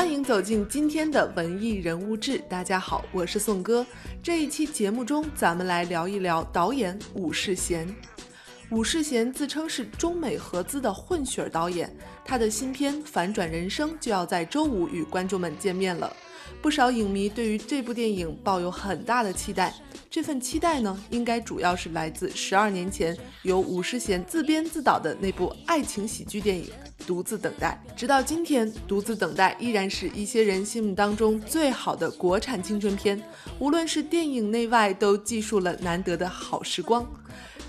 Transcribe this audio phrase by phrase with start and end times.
[0.00, 2.38] 欢迎走进今天的文艺人物志。
[2.48, 3.84] 大家好，我是宋哥。
[4.22, 7.86] 这一期节目中，咱们来聊一聊导演武世贤。
[8.70, 16.10] 武世贤自称是中美合资的混血导演，他的新片《反转人生》就要在周五与观众们见面了。
[16.62, 19.74] 不少影迷对于这部电影抱有很大的期待，
[20.10, 26.64] 这份期待呢，应该主要是来自十二年前由武世贤自编自导的那部爱情喜剧电影
[27.06, 27.80] 《独自等待》。
[27.96, 33.22] 直到今天，《独自等待》依然是一些人心目当中最好的国产青春片，
[33.60, 37.08] 无论是电影内外，都记述了难得的好时光。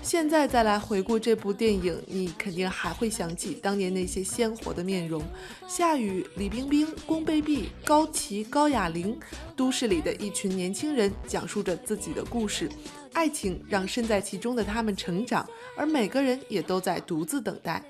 [0.02, 5.22] 现在再来回顾这部电影，你肯定还会想起当年那些鲜活的面容：
[5.68, 9.16] 夏雨、李冰冰、宫贝碧、高旗、高雅玲，
[9.54, 12.68] 都市里的一群年轻人讲述着自己的故事。
[13.12, 17.80] 爱情让身在其中的他们成长，而每个人也都在独自等待。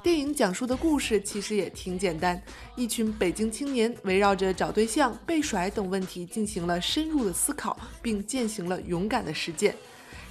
[0.00, 2.40] 电影讲述的故事其实也挺简单：
[2.76, 9.74] 一群北京青年围绕着找对象、被甩等问题进行了深入的思考，并践行了勇敢的实践。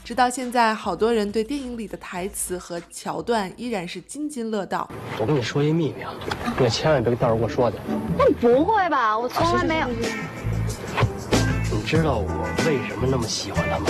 [0.04, 4.90] 直到现在，好多人对电影里的台词和桥段依然是津津乐道。
[5.20, 6.12] 我跟你说一秘密啊，
[6.46, 7.78] 你可千万别到时候给我说去。
[8.18, 9.18] 那不会吧？
[9.18, 9.88] 我从来没有。
[11.72, 12.26] 你知道我
[12.66, 13.86] 为什么那么喜欢他吗？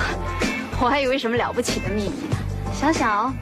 [0.80, 2.36] 我还以为什么了不起的秘密呢。
[2.72, 3.34] 想想，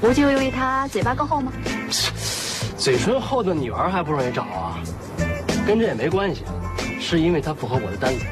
[0.00, 1.52] 不就因为他嘴巴够厚吗？
[2.76, 4.78] 嘴唇厚的女孩还不容易找啊？
[5.66, 6.42] 跟这也没关系，
[7.00, 8.24] 是因为他符合我的单子。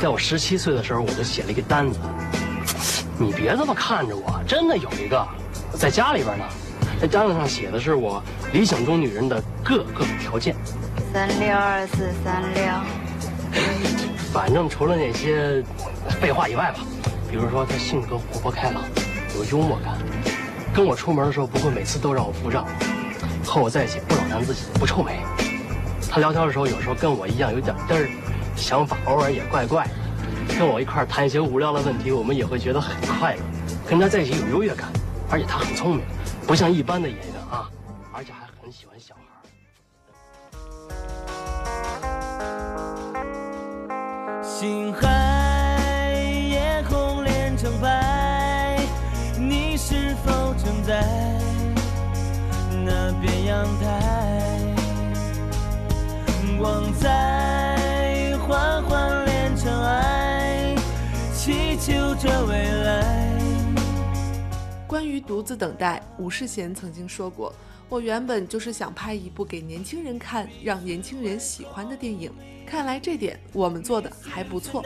[0.00, 1.98] 在我十七岁的时候，我就写了一个单子。
[3.18, 5.26] 你别这么看着我，真的有一个，
[5.76, 6.44] 在家里边呢。
[7.00, 10.54] 这单子上写的是我理想中女人的各个条件。
[11.12, 12.64] 三六二四三六。
[14.32, 15.64] 反正除了那些
[16.20, 16.78] 废话以外吧，
[17.28, 18.84] 比如说她性格活泼开朗，
[19.36, 19.98] 有幽默感，
[20.72, 22.64] 跟我出门的时候不会每次都让我付账，
[23.44, 25.20] 和我在一起不老谈自己，不臭美。
[26.08, 28.08] 她聊天的时候有时候跟我一样有点嘚儿。
[28.58, 33.40] 想法偶尔也怪怪的，跟我一块儿谈一些无聊的问题，我们也会觉得很快乐。
[33.88, 34.88] 跟他在一起有优越感，
[35.30, 36.04] 而且他很聪明，
[36.46, 37.70] 不像一般的演员啊，
[38.12, 39.20] 而且还很喜欢小孩。
[44.42, 46.12] 星海
[46.50, 48.80] 夜空连成白，
[49.38, 51.02] 你是否正在
[52.84, 54.74] 那边阳台？
[56.58, 57.27] 光在。
[64.98, 67.54] 关于独自等待，武世贤曾经说过
[67.88, 72.32] ：“我原本就是想拍一部给年轻人看、让年轻人喜欢的电影。
[72.66, 74.82] 看来这点我们做的还不错。”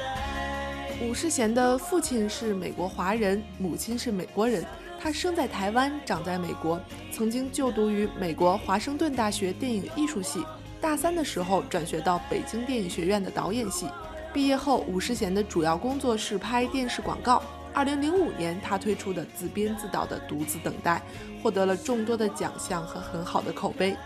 [1.03, 4.63] 武世贤的父亲是美国华人，母亲是美国人。
[5.01, 6.79] 他生在台湾，长在美国，
[7.11, 10.45] 曾经就读于美国华盛顿大学电影艺术系。
[10.79, 13.87] 大三的时候转学到北京电影学院的导演系，
[14.31, 17.43] 毕业后武世贤的主要工作是拍电视广告。
[17.75, 21.01] 二零零五年，他推出的自编自导的《独自等待》
[21.43, 23.97] 获得了众多的奖项和很好的口碑。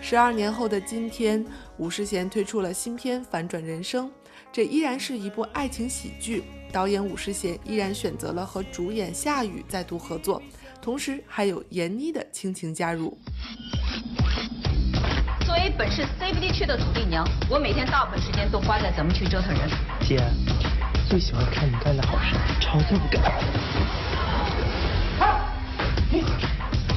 [0.00, 1.44] 十二年后的今天，
[1.78, 4.08] 吴世贤推出了新片《反转人生》，
[4.52, 6.44] 这依然是一部爱情喜剧。
[6.72, 10.42] 导演武世贤依然选择了和主演夏雨再度合作，
[10.82, 13.16] 同时还有闫妮的亲情加入。
[15.46, 19.70] 作为本市 CBD 区的土地娘，我每天大部分时间都花在怎么去折腾人。
[20.00, 20.18] 姐，
[21.08, 23.22] 最喜欢看你干的好事，超性感。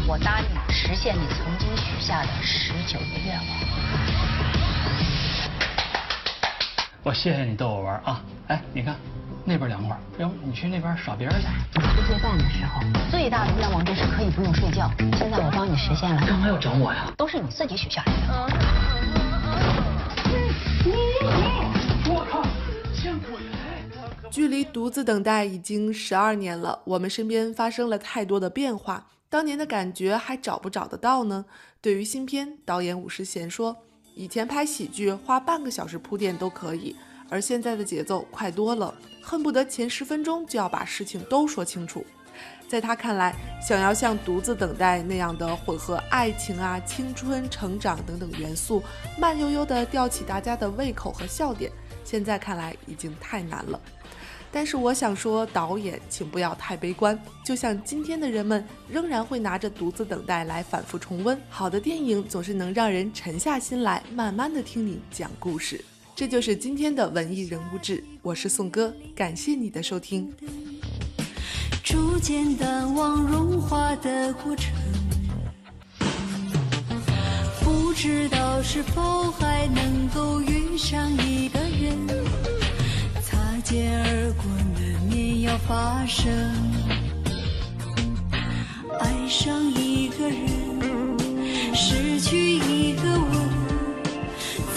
[0.07, 3.47] 我答应实现你曾经许下的十九个愿望。
[7.03, 8.21] 我谢谢你逗我玩啊！
[8.47, 8.95] 哎，你看。
[9.49, 11.47] 那边凉快，要不你去那边耍别人去。
[11.79, 14.91] 吃做饭的时候，最大的愿望就是可以不用睡觉。
[15.17, 16.21] 现在我帮你实现了。
[16.27, 17.09] 干嘛要整我呀？
[17.15, 18.51] 都是你自己许下来的。
[24.29, 31.45] 距离独自等待已经十二年了，我们身边发生了太多的变化，当年的感觉还找不找得到呢？
[31.81, 33.75] 对于新片，导演武世贤说，
[34.15, 36.95] 以前拍喜剧花半个小时铺垫都可以。
[37.29, 42.05] 而现在的节奏快多了，恨不得前十分钟就要把事情都说清楚。
[42.67, 48.83] 在他看来，想要像《独自等待》那样的混合爱情啊、青春、成长等等元素，
[49.19, 51.71] 慢悠悠地吊起大家的胃口和笑点，
[52.03, 53.79] 现在看来已经太难了。
[54.51, 61.39] 但是我想说导演请不要太悲观就像今天的人们仍然会拿着独自等待来反复重温。
[61.49, 65.83] 好的电影总是能让人沉下心来慢慢的听你讲故事
[66.15, 70.33] 这就是今天的文艺人物志我是宋哥感谢你的收听。
[71.87, 74.73] 逐渐淡忘融化的过程
[77.63, 82.46] 不知道是否还能够遇上一个人。
[83.67, 86.31] 擦肩而过，难免要发生。
[88.97, 93.29] 爱上一个人，失去一个吻，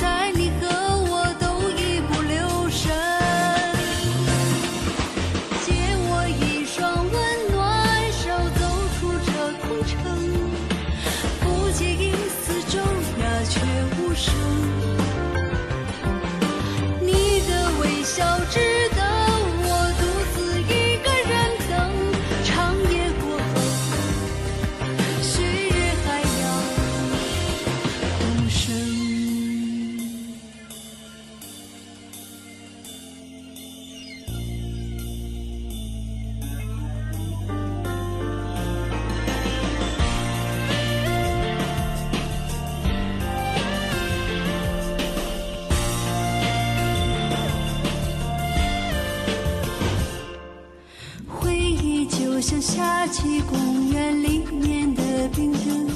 [0.00, 0.66] 在你和
[1.06, 2.90] 我都一不留神。
[5.64, 5.72] 借
[6.08, 7.14] 我一双温
[7.52, 7.56] 暖
[8.10, 8.26] 手，
[8.58, 8.60] 走
[8.98, 9.30] 出这
[9.68, 9.94] 空城。
[11.38, 12.10] 不介意
[12.42, 12.80] 四周
[13.22, 13.60] 鸦雀
[14.00, 14.34] 无声。
[52.50, 55.88] 像夏季公园里面的冰灯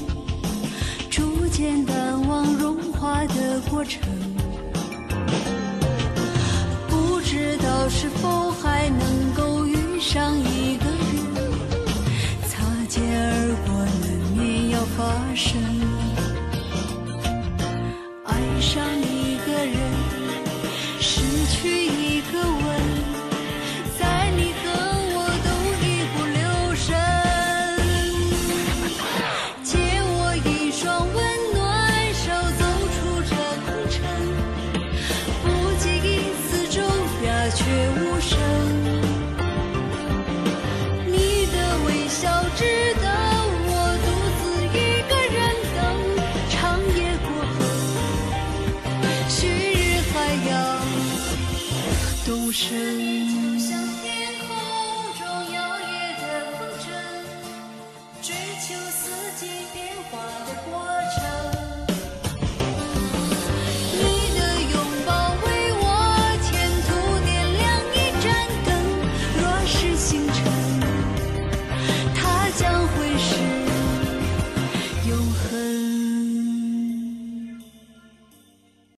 [1.10, 4.00] 逐渐淡忘融化的过程。
[6.88, 8.08] 不知道是
[52.54, 53.23] 是。